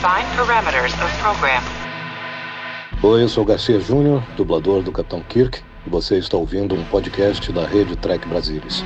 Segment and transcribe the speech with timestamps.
[0.00, 1.62] Define parameters of program.
[3.02, 7.52] Oi, eu sou Garcia Júnior, dublador do Capitão Kirk, e você está ouvindo um podcast
[7.52, 8.82] da Rede Trek Brasilis.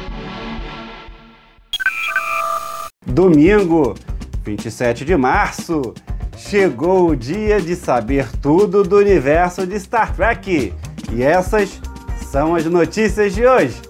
[3.06, 3.94] Domingo,
[4.42, 5.94] 27 de março,
[6.36, 10.74] chegou o dia de saber tudo do universo de Star Trek.
[11.12, 11.80] E essas
[12.22, 13.80] são as notícias de hoje.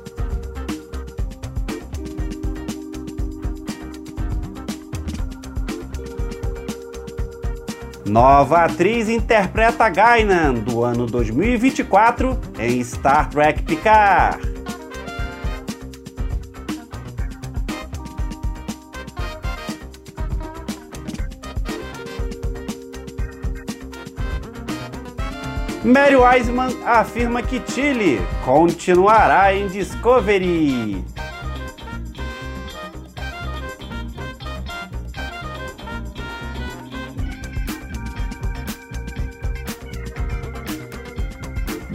[8.06, 14.52] Nova atriz interpreta Gainan do ano 2024 em Star Trek Picard.
[25.82, 31.13] Mary Wiseman afirma que Chile continuará em Discovery.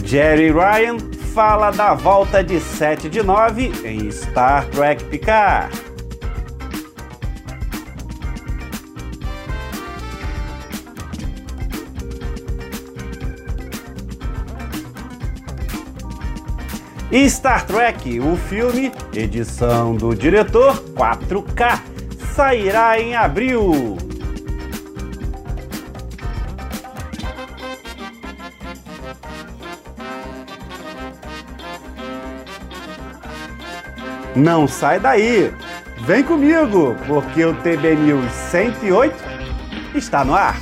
[0.10, 0.98] Jerry Ryan
[1.36, 5.72] fala da volta de 7 de 9 em Star Trek Picard.
[17.30, 21.84] Star Trek, o filme, edição do diretor 4K,
[22.34, 24.09] sairá em abril.
[34.40, 35.54] Não sai daí!
[35.98, 39.14] Vem comigo, porque o TB News 108
[39.94, 40.58] está no ar.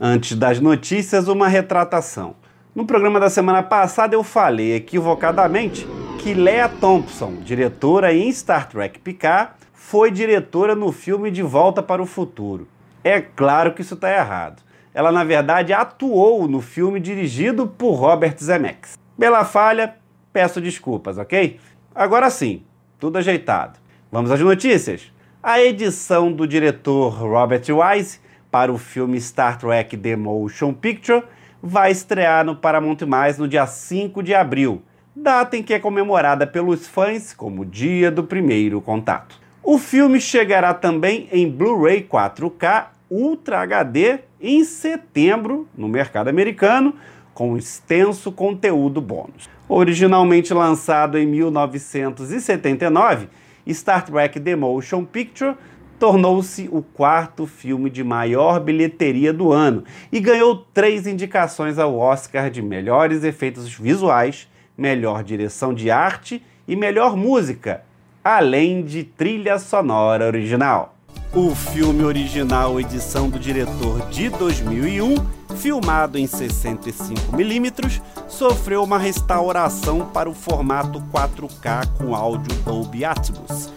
[0.00, 2.34] Antes das notícias, uma retratação.
[2.74, 5.86] No programa da semana passada eu falei equivocadamente
[6.18, 9.52] que Lea Thompson, diretora em Star Trek Picard,
[9.92, 12.66] foi diretora no filme De Volta para o Futuro.
[13.04, 14.62] É claro que isso está errado.
[14.94, 18.98] Ela, na verdade, atuou no filme dirigido por Robert Zemeckis.
[19.18, 19.96] Pela falha,
[20.32, 21.60] peço desculpas, ok?
[21.94, 22.62] Agora sim,
[22.98, 23.78] tudo ajeitado.
[24.10, 25.12] Vamos às notícias?
[25.42, 28.18] A edição do diretor Robert Wise
[28.50, 31.22] para o filme Star Trek The Motion Picture
[31.62, 32.96] vai estrear no Paramount+,
[33.36, 34.80] no dia 5 de abril,
[35.14, 39.41] data em que é comemorada pelos fãs como dia do primeiro contato.
[39.64, 46.96] O filme chegará também em Blu-ray 4K Ultra HD em setembro no mercado americano,
[47.32, 49.48] com extenso conteúdo bônus.
[49.68, 53.28] Originalmente lançado em 1979,
[53.70, 55.54] Star Trek The Motion Picture
[55.96, 62.50] tornou-se o quarto filme de maior bilheteria do ano e ganhou três indicações ao Oscar
[62.50, 67.84] de melhores efeitos visuais, melhor direção de arte e melhor música,
[68.24, 70.94] além de trilha sonora original.
[71.34, 75.14] O filme original, edição do diretor de 2001,
[75.56, 83.72] filmado em 65mm, sofreu uma restauração para o formato 4K com áudio Dolby Atmos.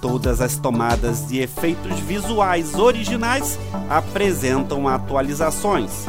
[0.00, 3.58] Todas as tomadas de efeitos visuais originais
[3.88, 6.06] apresentam atualizações.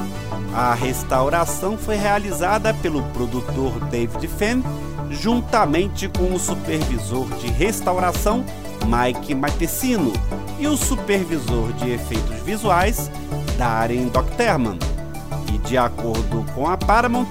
[0.53, 4.61] A restauração foi realizada pelo produtor David Fenn
[5.11, 8.43] juntamente com o supervisor de restauração
[8.85, 10.13] Mike Matessino
[10.59, 13.11] e o supervisor de efeitos visuais
[13.57, 14.79] Darren Docterman.
[15.53, 17.29] E de acordo com a Paramount,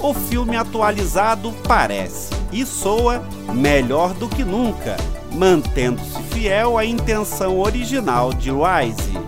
[0.00, 4.96] o filme atualizado parece e soa melhor do que nunca,
[5.32, 9.23] mantendo-se fiel à intenção original de Wise.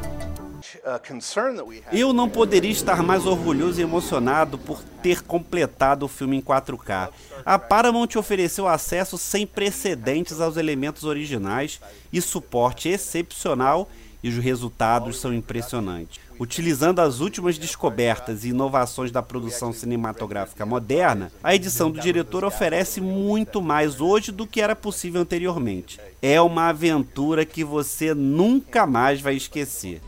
[1.93, 7.09] Eu não poderia estar mais orgulhoso e emocionado por ter completado o filme em 4K.
[7.45, 11.81] A Paramount ofereceu acesso sem precedentes aos elementos originais
[12.13, 13.91] e suporte excepcional
[14.23, 16.21] e os resultados são impressionantes.
[16.39, 23.01] Utilizando as últimas descobertas e inovações da produção cinematográfica moderna, a edição do diretor oferece
[23.01, 25.99] muito mais hoje do que era possível anteriormente.
[26.23, 30.01] É uma aventura que você nunca mais vai esquecer.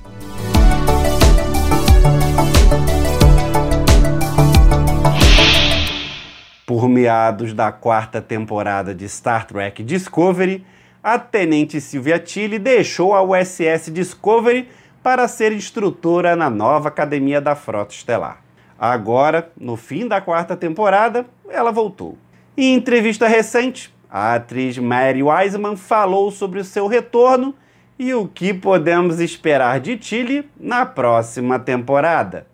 [6.67, 10.65] Por meados da quarta temporada de Star Trek Discovery,
[11.03, 14.69] a Tenente Sylvia Tilly deixou a USS Discovery
[15.03, 18.43] para ser instrutora na nova academia da Frota Estelar.
[18.79, 22.19] Agora, no fim da quarta temporada, ela voltou.
[22.57, 27.55] Em entrevista recente, a atriz Mary Wiseman falou sobre o seu retorno
[27.99, 32.47] e o que podemos esperar de Tilly na próxima temporada.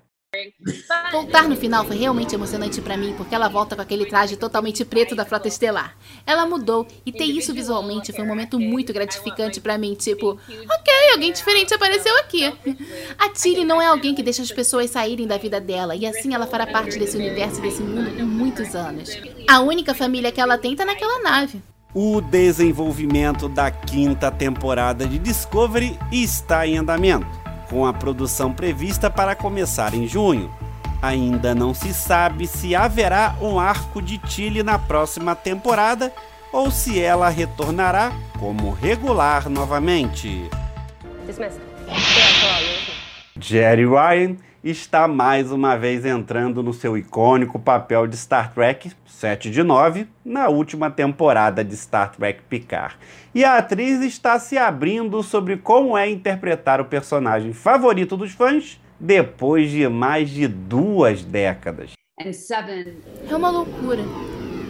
[1.13, 4.85] Voltar no final foi realmente emocionante para mim, porque ela volta com aquele traje totalmente
[4.85, 5.97] preto da Frota Estelar.
[6.27, 10.95] Ela mudou, e ter isso visualmente foi um momento muito gratificante para mim, tipo, ok,
[11.13, 12.45] alguém diferente apareceu aqui.
[13.19, 16.35] A Tilly não é alguém que deixa as pessoas saírem da vida dela, e assim
[16.35, 19.11] ela fará parte desse universo desse mundo por muitos anos.
[19.49, 21.63] A única família que ela tem tá naquela nave.
[21.95, 27.27] O desenvolvimento da quinta temporada de Discovery está em andamento,
[27.75, 30.49] com a produção prevista para começar em junho.
[31.03, 36.13] Ainda não se sabe se haverá um arco de Tilly na próxima temporada
[36.53, 40.49] ou se ela retornará como regular novamente.
[43.41, 49.51] Jerry Ryan está mais uma vez entrando no seu icônico papel de Star Trek 7
[49.51, 52.97] de 9 na última temporada de Star Trek Picard.
[53.35, 58.81] E a atriz está se abrindo sobre como é interpretar o personagem favorito dos fãs
[58.99, 61.93] depois de mais de duas décadas.
[62.19, 64.03] É uma loucura.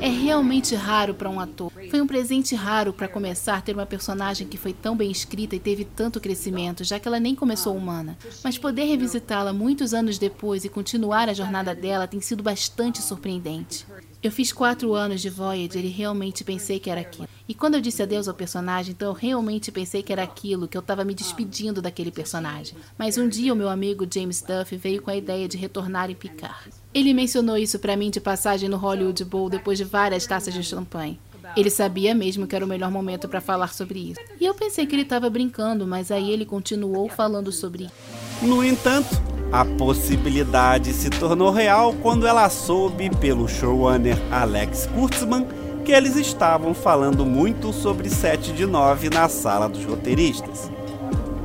[0.01, 1.73] É realmente raro para um ator.
[1.91, 5.61] Foi um presente raro para começar ter uma personagem que foi tão bem escrita e
[5.61, 8.17] teve tanto crescimento, já que ela nem começou humana.
[8.43, 13.87] Mas poder revisitá-la muitos anos depois e continuar a jornada dela tem sido bastante surpreendente.
[14.25, 17.29] Eu fiz quatro anos de Voyager e realmente pensei que era aquilo.
[17.47, 20.79] E quando eu disse adeus ao personagem, então eu realmente pensei que era aquilo, que
[20.79, 22.75] eu estava me despedindo daquele personagem.
[22.97, 26.15] Mas um dia o meu amigo James Duff veio com a ideia de retornar e
[26.15, 26.67] picar.
[26.95, 30.63] Ele mencionou isso para mim de passagem no Hollywood Bowl depois de várias taças de
[30.63, 31.21] champanhe.
[31.55, 34.21] Ele sabia mesmo que era o melhor momento para falar sobre isso.
[34.41, 37.93] E eu pensei que ele estava brincando, mas aí ele continuou falando sobre isso.
[38.41, 45.47] No entanto, a possibilidade se tornou real quando ela soube pelo showrunner Alex Kurtzman
[45.85, 50.69] que eles estavam falando muito sobre 7 de 9 na sala dos roteiristas.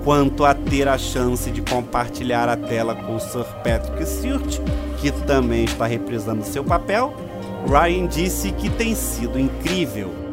[0.04, 4.60] Quanto a ter a chance de compartilhar a tela com Sir Patrick Stewart,
[5.00, 7.14] que também está reprisando seu papel,
[7.68, 10.29] Ryan disse que tem sido incrível.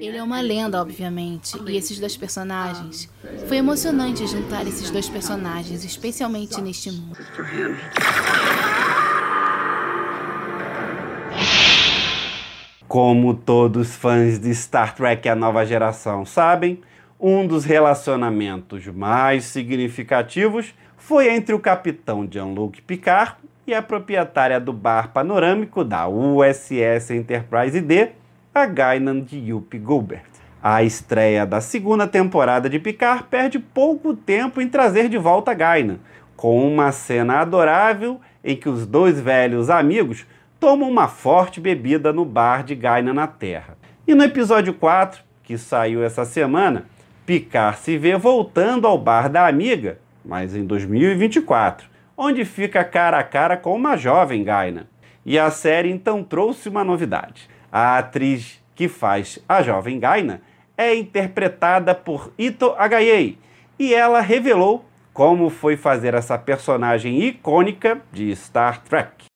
[0.00, 3.08] Ele é uma lenda, obviamente, e esses dois personagens.
[3.46, 7.18] Foi emocionante juntar esses dois personagens, especialmente neste mundo.
[12.86, 16.80] Como todos fãs de Star Trek A Nova Geração sabem,
[17.20, 23.36] um dos relacionamentos mais significativos foi entre o capitão Jean-Luc Picard
[23.66, 28.12] e a proprietária do bar panorâmico da USS Enterprise D,
[28.62, 30.24] a Gainan de Yuppie Gilbert.
[30.62, 35.54] A estreia da segunda temporada de Picard perde pouco tempo em trazer de volta a
[35.54, 35.98] Gainan,
[36.36, 40.26] com uma cena adorável em que os dois velhos amigos
[40.58, 43.78] tomam uma forte bebida no bar de Gainan na Terra.
[44.06, 46.86] E no episódio 4, que saiu essa semana,
[47.24, 53.22] Picard se vê voltando ao bar da amiga, mas em 2024 onde fica cara a
[53.22, 54.88] cara com uma jovem Gaina.
[55.24, 57.48] E a série então trouxe uma novidade.
[57.70, 60.40] A atriz que faz a jovem Gaina
[60.76, 63.38] é interpretada por Ito Agayei,
[63.78, 69.27] e ela revelou como foi fazer essa personagem icônica de Star Trek.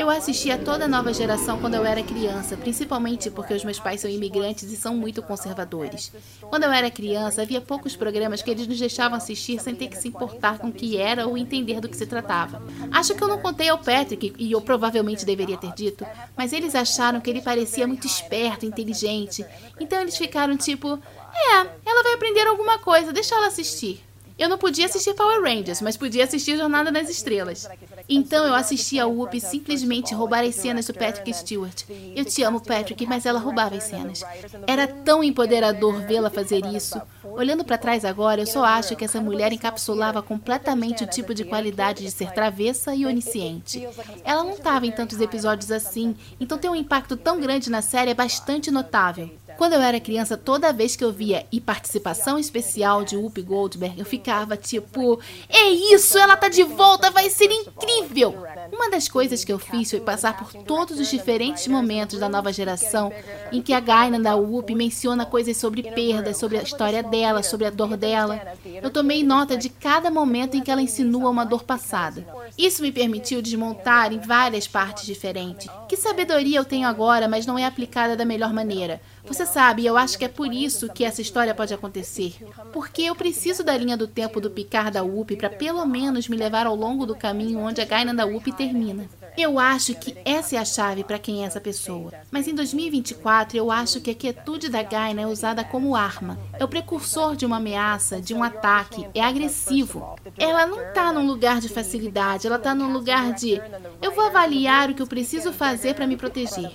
[0.00, 3.78] Eu assisti a toda a nova geração quando eu era criança, principalmente porque os meus
[3.78, 6.10] pais são imigrantes e são muito conservadores.
[6.40, 9.98] Quando eu era criança, havia poucos programas que eles nos deixavam assistir sem ter que
[9.98, 12.62] se importar com o que era ou entender do que se tratava.
[12.90, 16.74] Acho que eu não contei ao Patrick, e eu provavelmente deveria ter dito, mas eles
[16.74, 19.44] acharam que ele parecia muito esperto, inteligente.
[19.78, 20.98] Então eles ficaram tipo:
[21.34, 24.02] é, ela vai aprender alguma coisa, deixa ela assistir.
[24.40, 27.68] Eu não podia assistir Power Rangers, mas podia assistir Jornada nas Estrelas.
[28.08, 31.84] Então eu assisti a Whoopi simplesmente roubar as cenas do Patrick Stewart.
[32.16, 34.24] Eu te amo, Patrick, mas ela roubava as cenas.
[34.66, 36.98] Era tão empoderador vê-la fazer isso.
[37.22, 41.44] Olhando para trás agora, eu só acho que essa mulher encapsulava completamente o tipo de
[41.44, 43.86] qualidade de ser travessa e onisciente.
[44.24, 48.10] Ela não estava em tantos episódios assim, então ter um impacto tão grande na série
[48.10, 49.28] é bastante notável.
[49.60, 53.98] Quando eu era criança, toda vez que eu via e participação especial de Whoopi Goldberg,
[53.98, 58.34] eu ficava tipo: É isso, ela tá de volta, vai ser incrível!
[58.72, 62.52] Uma das coisas que eu fiz foi passar por todos os diferentes momentos da nova
[62.52, 63.12] geração
[63.52, 67.66] em que a Gaina da Whoopi menciona coisas sobre perdas, sobre a história dela, sobre
[67.66, 68.40] a dor dela.
[68.64, 72.26] Eu tomei nota de cada momento em que ela insinua uma dor passada.
[72.56, 75.68] Isso me permitiu desmontar em várias partes diferentes.
[75.88, 79.00] Que sabedoria eu tenho agora, mas não é aplicada da melhor maneira.
[79.24, 82.36] Você sabe, eu acho que é por isso que essa história pode acontecer.
[82.72, 86.36] Porque eu preciso da linha do tempo do Picard da UP para pelo menos me
[86.36, 89.08] levar ao longo do caminho onde a Gaina da UP termina.
[89.38, 92.12] Eu acho que essa é a chave para quem é essa pessoa.
[92.30, 96.38] Mas em 2024, eu acho que a quietude da Gaina é usada como arma.
[96.58, 100.14] É o precursor de uma ameaça, de um ataque, é agressivo.
[100.36, 103.58] Ela não está num lugar de facilidade, ela está num lugar de
[104.02, 106.70] eu vou avaliar o que eu preciso fazer para me proteger.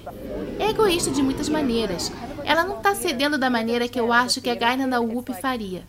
[0.57, 2.11] É egoísta de muitas maneiras.
[2.43, 5.83] Ela não está cedendo da maneira que eu acho que a Gaina da UP faria.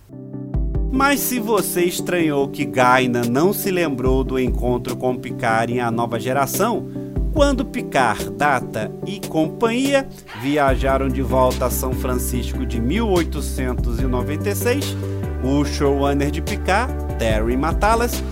[0.91, 5.91] Mas se você estranhou que Gaina não se lembrou do encontro com Picard em A
[5.91, 6.87] Nova Geração,
[7.33, 10.09] quando Picard, Data e companhia
[10.41, 14.97] viajaram de volta a São Francisco de 1896,
[15.45, 18.23] o showrunner de Picard, Terry Matalas,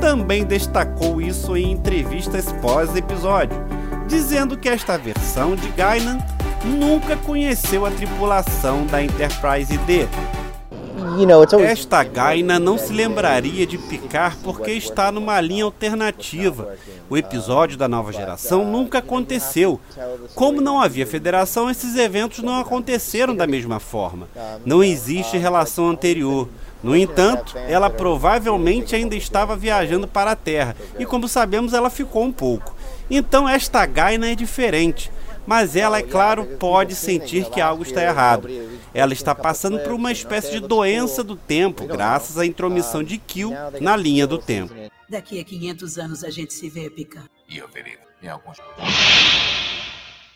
[0.00, 3.56] também destacou isso em entrevistas pós-episódio,
[4.08, 6.18] dizendo que esta versão de Guinan
[6.64, 10.06] nunca conheceu a tripulação da Enterprise D
[11.60, 16.76] esta Gaina não se lembraria de picar porque está numa linha alternativa.
[17.08, 19.80] O episódio da nova geração nunca aconteceu.
[20.34, 24.28] Como não havia federação, esses eventos não aconteceram da mesma forma.
[24.64, 26.48] Não existe relação anterior.
[26.82, 32.24] No entanto, ela provavelmente ainda estava viajando para a Terra e, como sabemos, ela ficou
[32.24, 32.74] um pouco.
[33.10, 35.10] Então, esta Gaina é diferente
[35.50, 38.48] mas ela, é claro, pode sentir que algo está errado.
[38.94, 43.50] Ela está passando por uma espécie de doença do tempo, graças à intromissão de Kill
[43.80, 44.72] na linha do tempo.
[45.08, 47.28] Daqui a 500 anos a gente se vê, Picard.
[47.48, 48.58] E eu verei em alguns.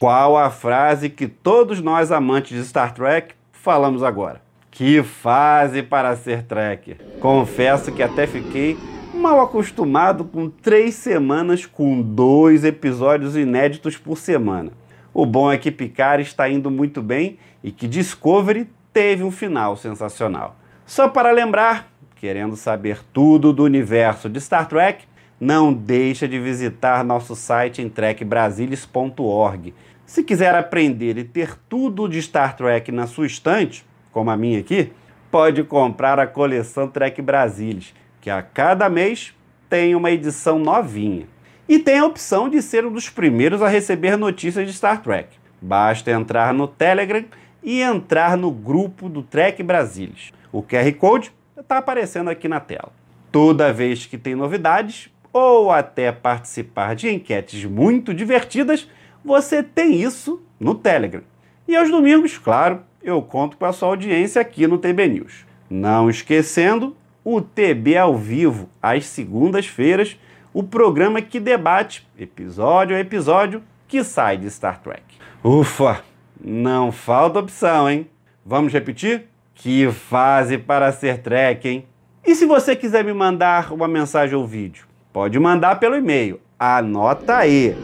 [0.01, 4.43] Qual a frase que todos nós amantes de Star Trek falamos agora?
[4.69, 6.97] Que fase para ser Trek!
[7.21, 8.77] Confesso que até fiquei
[9.15, 14.73] mal acostumado com três semanas com dois episódios inéditos por semana.
[15.15, 19.77] O bom é que Picard está indo muito bem e que Discovery teve um final
[19.77, 20.57] sensacional.
[20.85, 25.05] Só para lembrar, querendo saber tudo do universo de Star Trek,
[25.41, 29.73] não deixa de visitar nosso site em trekbrasilis.org.
[30.05, 34.59] Se quiser aprender e ter tudo de Star Trek na sua estante, como a minha
[34.59, 34.93] aqui,
[35.31, 39.33] pode comprar a coleção Trek Brasilis, que a cada mês
[39.71, 41.34] tem uma edição novinha.
[41.69, 45.31] E tem a opção de ser um dos primeiros a receber notícias de Star Trek.
[45.61, 47.25] Basta entrar no Telegram
[47.63, 50.31] e entrar no grupo do Trek Brasilis.
[50.53, 52.93] O QR Code está aparecendo aqui na tela.
[53.33, 58.89] Toda vez que tem novidades ou até participar de enquetes muito divertidas,
[59.25, 61.23] você tem isso no Telegram.
[61.67, 65.47] E aos domingos, claro, eu conto com a sua audiência aqui no TB News.
[65.71, 66.95] Não esquecendo
[67.25, 70.19] o TB ao vivo às segundas-feiras
[70.55, 75.03] o programa que debate, episódio a episódio, que sai de Star Trek.
[75.43, 76.05] Ufa,
[76.41, 78.09] não falta opção, hein?
[78.47, 79.25] Vamos repetir?
[79.53, 81.85] Que fase para ser Trek, hein?
[82.25, 86.41] E se você quiser me mandar uma mensagem ou vídeo, pode mandar pelo e-mail.
[86.57, 87.77] Anota aí,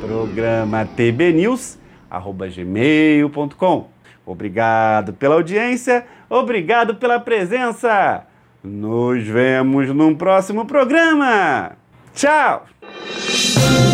[0.00, 3.88] programa tbnews@gmail.com.
[4.26, 8.26] Obrigado pela audiência, obrigado pela presença.
[8.62, 11.76] Nos vemos num próximo programa.
[12.14, 13.93] Tchau!